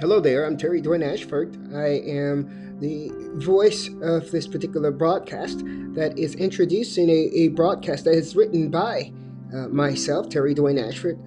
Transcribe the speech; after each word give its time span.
Hello 0.00 0.20
there, 0.20 0.46
I'm 0.46 0.56
Terry 0.56 0.80
Dwayne 0.80 1.02
Ashford. 1.02 1.74
I 1.74 1.98
am 2.08 2.78
the 2.78 3.10
voice 3.44 3.90
of 4.00 4.30
this 4.30 4.46
particular 4.46 4.92
broadcast 4.92 5.64
that 5.94 6.16
is 6.16 6.36
introducing 6.36 7.10
a, 7.10 7.30
a 7.34 7.48
broadcast 7.48 8.04
that 8.04 8.14
is 8.14 8.36
written 8.36 8.70
by 8.70 9.12
uh, 9.52 9.66
myself, 9.66 10.28
Terry 10.28 10.54
Dwayne 10.54 10.80
Ashford, 10.80 11.18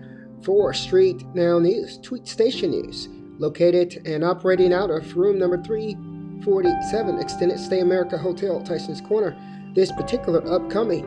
for 0.41 0.73
Street 0.73 1.21
Now 1.35 1.59
News, 1.59 1.97
Tweet 1.97 2.25
Station 2.29 2.71
News, 2.71 3.09
located 3.39 4.07
and 4.07 4.23
operating 4.23 4.71
out 4.71 4.89
of 4.89 5.17
room 5.17 5.37
number 5.37 5.61
347, 5.61 7.19
Extended 7.19 7.59
Stay 7.59 7.81
America 7.81 8.17
Hotel, 8.17 8.61
Tyson's 8.61 9.01
Corner. 9.01 9.35
This 9.75 9.91
particular 9.91 10.41
upcoming 10.49 11.03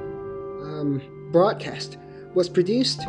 um, 0.60 1.30
broadcast 1.32 1.96
was 2.34 2.46
produced, 2.46 3.00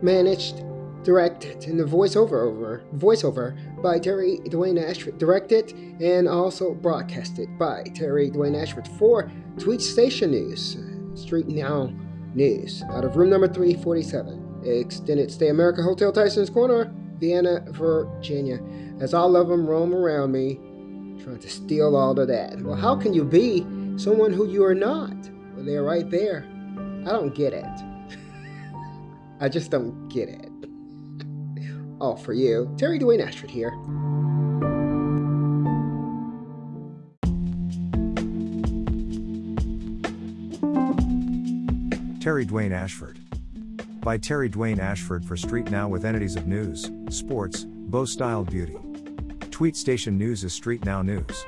managed, 0.00 0.62
directed 1.06 1.62
in 1.64 1.76
the 1.76 1.84
voiceover 1.84 2.44
over 2.44 2.82
voiceover 2.96 3.54
by 3.80 3.96
Terry 3.96 4.40
Dwayne 4.46 4.82
Ashford, 4.82 5.18
directed 5.18 5.72
and 6.00 6.28
also 6.28 6.74
broadcasted 6.74 7.56
by 7.56 7.84
Terry 7.94 8.28
Dwayne 8.28 8.60
Ashford 8.60 8.88
for 8.98 9.30
Tweet 9.56 9.80
Station 9.80 10.32
News, 10.32 10.76
Street 11.14 11.46
Now 11.46 11.94
News, 12.34 12.82
out 12.90 13.04
of 13.04 13.16
room 13.16 13.30
number 13.30 13.46
347, 13.46 14.62
Extended 14.64 15.30
Stay 15.30 15.48
America 15.48 15.80
Hotel 15.80 16.10
Tyson's 16.10 16.50
Corner, 16.50 16.92
Vienna, 17.20 17.64
Virginia. 17.68 18.58
As 19.00 19.14
all 19.14 19.36
of 19.36 19.46
them 19.46 19.64
roam 19.64 19.94
around 19.94 20.32
me, 20.32 20.56
trying 21.22 21.38
to 21.38 21.48
steal 21.48 21.94
all 21.94 22.18
of 22.18 22.26
that. 22.26 22.60
Well, 22.62 22.74
how 22.74 22.96
can 22.96 23.14
you 23.14 23.22
be 23.22 23.60
someone 23.96 24.32
who 24.32 24.48
you 24.48 24.64
are 24.64 24.74
not? 24.74 25.14
Well, 25.54 25.64
they're 25.64 25.84
right 25.84 26.10
there. 26.10 26.44
I 27.06 27.12
don't 27.12 27.32
get 27.32 27.52
it. 27.52 27.64
I 29.40 29.48
just 29.48 29.70
don't 29.70 30.08
get 30.08 30.28
it. 30.28 30.50
All 32.00 32.16
for 32.16 32.32
you. 32.32 32.74
Terry 32.76 32.98
Dwayne 32.98 33.24
Ashford 33.26 33.50
here. 33.50 33.70
Terry 42.20 42.44
Dwayne 42.44 42.72
Ashford. 42.72 43.20
By 44.00 44.18
Terry 44.18 44.50
Dwayne 44.50 44.80
Ashford 44.80 45.24
for 45.24 45.36
Street 45.36 45.70
Now 45.70 45.88
with 45.88 46.04
entities 46.04 46.36
of 46.36 46.46
news, 46.46 46.90
sports, 47.08 47.64
bow 47.64 48.04
styled 48.04 48.50
beauty. 48.50 48.76
Tweet 49.52 49.76
Station 49.76 50.18
News 50.18 50.44
is 50.44 50.52
Street 50.52 50.84
Now 50.84 51.02
News. 51.02 51.44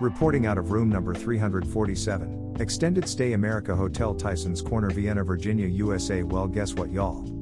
Reporting 0.00 0.46
out 0.46 0.58
of 0.58 0.72
room 0.72 0.88
number 0.88 1.14
347, 1.14 2.56
Extended 2.58 3.08
Stay 3.08 3.34
America 3.34 3.76
Hotel 3.76 4.14
Tyson's 4.14 4.60
Corner, 4.60 4.90
Vienna, 4.90 5.22
Virginia, 5.22 5.66
USA. 5.66 6.22
Well, 6.22 6.48
guess 6.48 6.74
what, 6.74 6.90
y'all? 6.90 7.33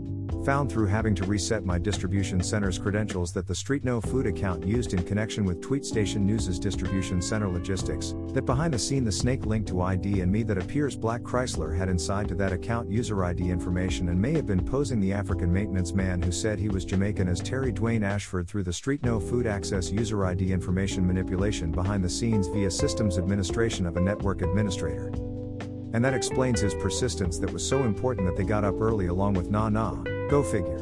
Found 0.45 0.73
through 0.73 0.87
having 0.87 1.15
to 1.15 1.25
reset 1.25 1.65
my 1.65 1.79
distribution 1.79 2.43
center's 2.43 2.77
credentials 2.77 3.33
that 3.33 3.47
the 3.47 3.55
Street 3.55 3.85
No 3.85 4.01
Food 4.01 4.27
account 4.27 4.67
used 4.67 4.93
in 4.93 5.05
connection 5.05 5.45
with 5.45 5.61
Tweet 5.61 5.87
Station 5.87 6.27
News's 6.27 6.59
distribution 6.59 7.23
center 7.23 7.49
logistics, 7.49 8.17
that 8.33 8.45
behind 8.45 8.75
the 8.75 8.79
scene 8.79 9.05
the 9.05 9.13
snake 9.13 9.47
link 9.47 9.69
to 9.69 9.83
ID 9.83 10.21
and 10.21 10.33
me 10.33 10.43
that 10.43 10.59
appears 10.59 10.97
Black 10.97 11.21
Chrysler 11.21 11.79
had 11.79 11.89
inside 11.89 12.27
to 12.27 12.35
that 12.35 12.53
account 12.53 12.91
user 12.91 13.25
ID 13.25 13.51
information 13.51 14.09
and 14.09 14.21
may 14.21 14.33
have 14.33 14.45
been 14.45 14.65
posing 14.65 14.99
the 14.99 15.13
African 15.13 15.53
maintenance 15.53 15.93
man 15.93 16.21
who 16.21 16.33
said 16.33 16.59
he 16.59 16.69
was 16.69 16.85
Jamaican 16.85 17.29
as 17.29 17.39
Terry 17.39 17.73
Dwayne 17.73 18.03
Ashford 18.03 18.49
through 18.49 18.65
the 18.65 18.73
Street 18.73 19.05
No 19.05 19.21
Food 19.21 19.47
access 19.47 19.93
user 19.93 20.27
ID 20.27 20.53
information 20.53 21.07
manipulation 21.07 21.71
behind 21.71 22.03
the 22.03 22.11
scenes 22.11 22.49
via 22.49 22.71
systems 22.71 23.17
administration 23.17 23.87
of 23.87 23.97
a 23.97 24.01
network 24.01 24.43
administrator. 24.43 25.13
And 25.95 26.05
that 26.05 26.15
explains 26.15 26.61
his 26.61 26.75
persistence 26.75 27.39
that 27.39 27.53
was 27.53 27.65
so 27.65 27.85
important 27.85 28.27
that 28.27 28.37
they 28.37 28.45
got 28.45 28.65
up 28.65 28.81
early 28.81 29.07
along 29.07 29.35
with 29.35 29.49
Nah 29.49 29.69
Nah. 29.69 30.03
Go 30.33 30.43
figure. 30.43 30.79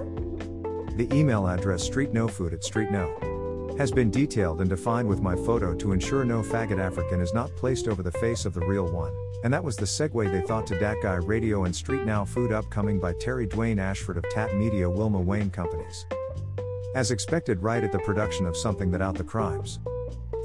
The 0.95 1.09
email 1.12 1.48
address 1.48 1.91
streetnofood 1.91 2.53
at 2.53 2.61
streetno 2.61 3.77
has 3.80 3.91
been 3.91 4.08
detailed 4.08 4.61
and 4.61 4.70
defined 4.70 5.08
with 5.08 5.23
my 5.23 5.35
photo 5.35 5.74
to 5.74 5.91
ensure 5.91 6.24
no 6.24 6.41
faggot 6.41 6.79
African 6.79 7.20
is 7.20 7.35
not 7.35 7.51
placed 7.57 7.89
over 7.89 8.01
the 8.01 8.13
face 8.13 8.45
of 8.45 8.55
the 8.55 8.61
real 8.61 8.89
one. 8.92 9.13
And 9.42 9.52
that 9.52 9.64
was 9.64 9.74
the 9.74 9.86
segue 9.86 10.30
they 10.30 10.47
thought 10.47 10.69
to 10.69 10.79
Dat 10.79 10.98
Guy 11.02 11.17
Radio 11.17 11.64
and 11.64 11.74
Street 11.74 12.05
Now 12.05 12.24
Food 12.24 12.52
upcoming 12.52 13.01
by 13.01 13.13
Terry 13.14 13.45
Dwayne 13.45 13.80
Ashford 13.80 14.19
of 14.19 14.24
Tat 14.30 14.55
Media 14.55 14.89
Wilma 14.89 15.20
Wayne 15.20 15.51
Companies. 15.51 16.07
As 16.95 17.11
expected 17.11 17.61
right 17.61 17.83
at 17.83 17.91
the 17.91 17.98
production 17.98 18.47
of 18.47 18.57
something 18.57 18.92
that 18.92 19.03
out 19.03 19.17
the 19.17 19.24
crimes. 19.24 19.80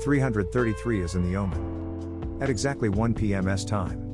333 0.01 1.01
is 1.01 1.13
in 1.13 1.31
the 1.31 1.37
omen. 1.37 2.39
At 2.41 2.49
exactly 2.49 2.89
1 2.89 3.13
p.m. 3.13 3.47
S 3.47 3.65
time. 3.65 4.04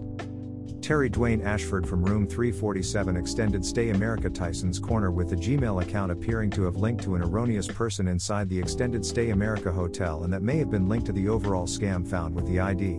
Terry 0.82 1.12
Dwayne 1.12 1.46
Ashford 1.46 1.88
from 1.88 2.04
room 2.04 2.26
347 2.26 3.16
extended 3.16 3.64
stay 3.64 3.92
America 3.92 4.32
Tyson's 4.32 4.80
Corner 4.80 5.12
with 5.12 5.30
the 5.30 5.36
Gmail 5.36 5.84
account 5.84 6.12
appearing 6.12 6.50
to 6.52 6.64
have 6.64 6.76
linked 6.76 7.04
to 7.04 7.14
an 7.14 7.22
erroneous 7.22 7.68
person 7.68 8.08
inside 8.08 8.50
the 8.50 8.58
extended 8.58 9.06
stay 9.06 9.30
America 9.30 9.72
hotel 9.72 10.24
and 10.24 10.34
that 10.34 10.42
may 10.42 10.58
have 10.58 10.72
been 10.72 10.90
linked 10.90 11.06
to 11.06 11.12
the 11.12 11.30
overall 11.30 11.68
scam 11.68 12.08
found 12.08 12.34
with 12.34 12.48
the 12.48 12.60
ID. 12.60 12.98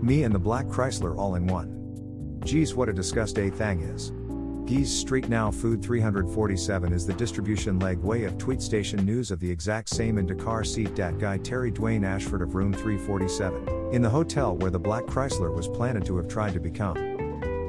Me 0.00 0.22
and 0.22 0.32
the 0.32 0.38
black 0.38 0.66
Chrysler 0.66 1.16
all 1.16 1.34
in 1.34 1.48
one. 1.48 2.38
Geez, 2.44 2.76
what 2.76 2.88
a 2.88 2.92
disgust 2.92 3.38
a 3.38 3.50
thing 3.50 3.80
is. 3.80 4.12
Geese 4.70 5.00
Street 5.00 5.28
Now 5.28 5.50
Food 5.50 5.82
347 5.82 6.92
is 6.92 7.04
the 7.04 7.12
distribution 7.14 7.80
leg 7.80 7.98
way 7.98 8.22
of 8.22 8.38
tweet 8.38 8.62
station 8.62 9.04
news 9.04 9.32
of 9.32 9.40
the 9.40 9.50
exact 9.50 9.88
same 9.88 10.14
InDaCarSeat 10.14 10.94
dat 10.94 11.18
guy 11.18 11.38
Terry 11.38 11.72
Dwayne 11.72 12.06
Ashford 12.06 12.40
of 12.40 12.54
room 12.54 12.72
347, 12.72 13.92
in 13.92 14.00
the 14.00 14.08
hotel 14.08 14.56
where 14.58 14.70
the 14.70 14.78
black 14.78 15.06
Chrysler 15.06 15.52
was 15.52 15.66
planted 15.66 16.04
to 16.04 16.16
have 16.18 16.28
tried 16.28 16.52
to 16.52 16.60
become. 16.60 16.94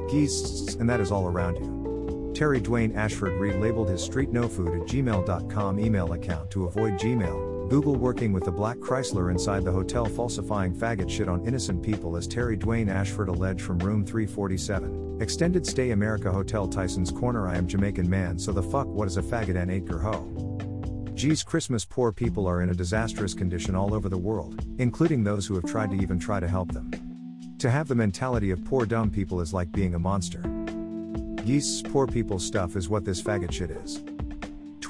Geese, 0.08 0.76
and 0.76 0.88
that 0.88 1.00
is 1.00 1.10
all 1.10 1.26
around 1.26 1.56
you. 1.56 2.32
Terry 2.36 2.60
Dwayne 2.60 2.94
Ashford 2.94 3.32
relabeled 3.32 3.88
his 3.88 4.00
street 4.00 4.30
no 4.30 4.46
food 4.46 4.68
at 4.68 4.86
gmail.com 4.86 5.80
email 5.80 6.12
account 6.12 6.52
to 6.52 6.66
avoid 6.66 6.92
Gmail, 6.92 7.51
Google 7.72 7.96
working 7.96 8.34
with 8.34 8.44
the 8.44 8.52
black 8.52 8.76
Chrysler 8.76 9.30
inside 9.30 9.64
the 9.64 9.72
hotel 9.72 10.04
falsifying 10.04 10.74
faggot 10.74 11.08
shit 11.08 11.26
on 11.26 11.46
innocent 11.46 11.82
people 11.82 12.18
as 12.18 12.26
Terry 12.26 12.54
Dwayne 12.54 12.90
Ashford 12.90 13.30
alleged 13.30 13.62
from 13.62 13.78
room 13.78 14.04
347. 14.04 15.16
Extended 15.22 15.66
stay 15.66 15.92
America 15.92 16.30
Hotel 16.30 16.68
Tyson's 16.68 17.10
Corner 17.10 17.48
I 17.48 17.56
am 17.56 17.66
Jamaican 17.66 18.10
man 18.10 18.38
so 18.38 18.52
the 18.52 18.62
fuck 18.62 18.86
what 18.88 19.08
is 19.08 19.16
a 19.16 19.22
faggot 19.22 19.56
and 19.56 19.70
eight 19.70 19.88
ho. 19.88 21.10
Geez 21.14 21.42
Christmas 21.42 21.86
poor 21.86 22.12
people 22.12 22.46
are 22.46 22.60
in 22.60 22.68
a 22.68 22.74
disastrous 22.74 23.32
condition 23.32 23.74
all 23.74 23.94
over 23.94 24.10
the 24.10 24.18
world, 24.18 24.62
including 24.76 25.24
those 25.24 25.46
who 25.46 25.54
have 25.54 25.64
tried 25.64 25.92
to 25.92 25.96
even 25.96 26.18
try 26.18 26.40
to 26.40 26.48
help 26.48 26.72
them. 26.72 26.90
To 27.56 27.70
have 27.70 27.88
the 27.88 27.94
mentality 27.94 28.50
of 28.50 28.62
poor 28.66 28.84
dumb 28.84 29.10
people 29.10 29.40
is 29.40 29.54
like 29.54 29.72
being 29.72 29.94
a 29.94 29.98
monster. 29.98 30.42
Yeast's 31.42 31.80
poor 31.80 32.06
people 32.06 32.38
stuff 32.38 32.76
is 32.76 32.90
what 32.90 33.06
this 33.06 33.22
faggot 33.22 33.50
shit 33.50 33.70
is. 33.70 34.02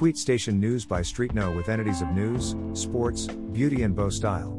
Tweet 0.03 0.17
Station 0.17 0.59
News 0.59 0.83
by 0.83 1.01
Street 1.01 1.33
No 1.33 1.49
with 1.51 1.69
entities 1.69 2.01
of 2.01 2.09
news, 2.09 2.57
sports, 2.73 3.27
beauty 3.53 3.83
and 3.83 3.95
bow 3.95 4.09
style. 4.09 4.51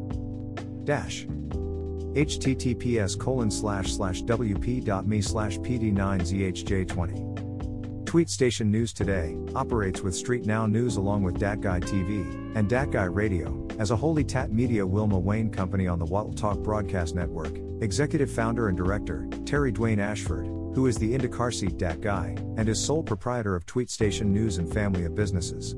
Dash. 0.84 1.26
https 1.26 3.18
colon 3.18 3.50
slash 3.50 3.92
slash 3.92 4.22
wp.me 4.22 5.20
slash 5.20 5.58
pd9zhj20. 5.58 8.06
Tweet 8.06 8.30
Station 8.30 8.70
News 8.70 8.94
Today 8.94 9.36
operates 9.54 10.00
with 10.00 10.16
Street 10.16 10.46
Now 10.46 10.64
News 10.64 10.96
along 10.96 11.24
with 11.24 11.38
Dat 11.38 11.60
Guy 11.60 11.80
TV 11.80 12.56
and 12.56 12.66
Dat 12.66 12.90
Guy 12.90 13.04
Radio 13.04 13.68
as 13.78 13.90
a 13.90 13.96
wholly 13.96 14.24
Tat 14.24 14.50
Media 14.50 14.86
Wilma 14.86 15.18
Wayne 15.18 15.50
company 15.50 15.86
on 15.86 15.98
the 15.98 16.06
Wattle 16.06 16.32
Talk 16.32 16.56
Broadcast 16.60 17.14
Network. 17.14 17.58
Executive 17.82 18.30
founder 18.30 18.68
and 18.68 18.78
director 18.78 19.28
Terry 19.44 19.70
Dwayne 19.70 19.98
Ashford 19.98 20.63
who 20.74 20.86
is 20.86 20.96
the 20.96 21.14
Indy 21.14 21.28
Car 21.28 21.50
Seat 21.50 21.78
Dat 21.78 22.00
guy, 22.00 22.34
and 22.56 22.68
is 22.68 22.84
sole 22.84 23.02
proprietor 23.02 23.54
of 23.54 23.64
Tweet 23.64 23.90
Station 23.90 24.32
News 24.32 24.58
and 24.58 24.72
Family 24.72 25.04
of 25.04 25.14
Businesses. 25.14 25.74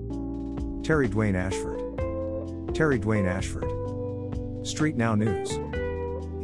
Terry 0.87 1.09
Dwayne 1.09 1.35
Ashford. 1.35 2.75
Terry 2.75 2.99
Dwayne 2.99 3.29
Ashford. 3.29 4.67
Street 4.67 4.97
Now 4.97 5.15
News. 5.15 5.51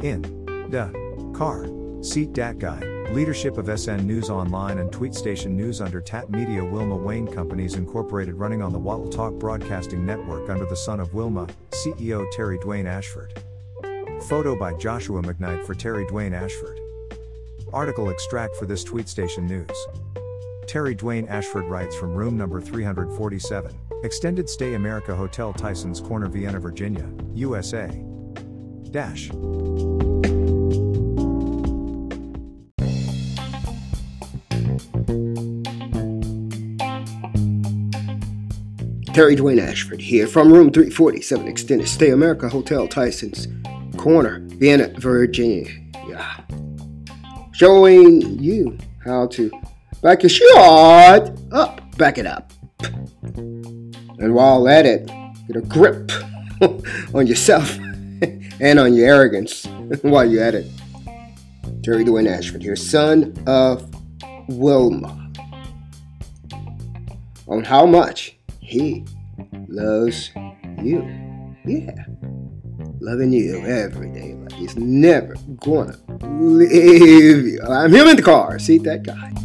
In. 0.03 0.69
Da. 0.69 0.89
Car. 1.37 1.67
Seat 2.03 2.33
Dat 2.33 2.59
guy. 2.59 2.79
Leadership 3.11 3.57
of 3.57 3.79
SN 3.79 4.05
News 4.07 4.29
Online 4.29 4.79
and 4.79 4.91
Tweet 4.91 5.13
Station 5.15 5.57
News 5.57 5.81
under 5.81 6.01
Tat 6.01 6.29
Media 6.29 6.63
Wilma 6.63 6.95
Wayne 6.95 7.27
Companies 7.27 7.75
Incorporated 7.75 8.35
running 8.35 8.61
on 8.61 8.71
the 8.71 8.79
Wattle 8.79 9.09
Talk 9.09 9.33
Broadcasting 9.33 10.05
Network 10.05 10.49
under 10.49 10.65
the 10.65 10.75
son 10.75 10.99
of 10.99 11.13
Wilma, 11.13 11.47
CEO 11.71 12.25
Terry 12.31 12.57
Dwayne 12.59 12.85
Ashford. 12.85 13.41
Photo 14.27 14.57
by 14.57 14.73
Joshua 14.73 15.21
McKnight 15.21 15.65
for 15.65 15.75
Terry 15.75 16.05
Dwayne 16.05 16.33
Ashford. 16.33 16.82
Article 17.73 18.11
extract 18.11 18.55
for 18.55 18.67
this 18.67 18.83
tweet 18.83 19.09
station 19.09 19.47
news. 19.47 19.87
Terry 20.67 20.95
Dwayne 20.95 21.27
Ashford 21.27 21.65
writes 21.65 21.95
from 21.95 22.13
room 22.13 22.37
number 22.37 22.61
347, 22.61 23.75
Extended 24.03 24.47
Stay 24.47 24.75
America 24.75 25.15
Hotel 25.15 25.51
Tyson's 25.53 25.99
Corner, 25.99 26.29
Vienna, 26.29 26.59
Virginia, 26.59 27.09
USA. 27.33 27.87
Dash. 28.91 29.29
Terry 39.13 39.35
Dwayne 39.35 39.59
Ashford 39.59 39.99
here 39.99 40.27
from 40.27 40.53
room 40.53 40.71
347 40.71 41.47
Extended 41.47 41.87
Stay 41.87 42.11
America 42.11 42.47
Hotel 42.49 42.87
Tyson's 42.87 43.47
Corner, 43.97 44.39
Vienna, 44.41 44.93
Virginia. 44.99 45.71
Yeah 46.07 46.43
showing 47.53 48.39
you 48.39 48.77
how 49.03 49.27
to 49.27 49.51
back 50.01 50.23
your 50.23 50.29
shot 50.29 51.31
up, 51.51 51.97
back 51.97 52.17
it 52.17 52.25
up. 52.25 52.51
And 53.23 54.33
while 54.33 54.67
at 54.67 54.85
it, 54.85 55.07
get 55.47 55.55
a 55.55 55.61
grip 55.61 56.11
on 57.13 57.27
yourself 57.27 57.77
and 58.59 58.79
on 58.79 58.93
your 58.93 59.07
arrogance 59.07 59.65
while 60.01 60.29
you're 60.29 60.43
at 60.43 60.55
it. 60.55 60.65
Terry 61.83 62.03
Dwayne 62.05 62.29
Ashford 62.29 62.61
here, 62.61 62.75
son 62.75 63.33
of 63.45 63.93
Wilma. 64.47 65.31
On 67.47 67.63
how 67.63 67.85
much 67.85 68.37
he 68.61 69.05
loves 69.67 70.31
you. 70.81 71.03
Yeah. 71.65 72.05
Loving 72.99 73.33
you 73.33 73.57
every 73.65 74.09
day. 74.11 74.33
Like 74.33 74.53
he's 74.53 74.77
never 74.77 75.35
gonna 75.57 75.97
leave. 76.39 77.59
I'm 77.67 77.93
him 77.93 78.07
in 78.07 78.15
the 78.15 78.21
car. 78.21 78.59
See 78.59 78.77
that 78.79 79.03
guy. 79.03 79.42